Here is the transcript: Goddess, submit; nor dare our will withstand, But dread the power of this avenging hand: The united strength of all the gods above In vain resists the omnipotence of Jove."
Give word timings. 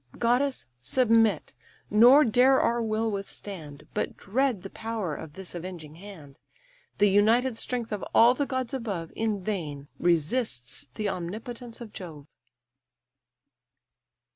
Goddess, 0.17 0.65
submit; 0.81 1.53
nor 1.91 2.23
dare 2.25 2.59
our 2.59 2.81
will 2.81 3.11
withstand, 3.11 3.85
But 3.93 4.17
dread 4.17 4.63
the 4.63 4.71
power 4.71 5.13
of 5.13 5.33
this 5.33 5.53
avenging 5.53 5.93
hand: 5.93 6.39
The 6.97 7.05
united 7.07 7.59
strength 7.59 7.91
of 7.91 8.03
all 8.11 8.33
the 8.33 8.47
gods 8.47 8.73
above 8.73 9.11
In 9.15 9.43
vain 9.43 9.89
resists 9.99 10.87
the 10.95 11.07
omnipotence 11.07 11.81
of 11.81 11.93
Jove." 11.93 12.25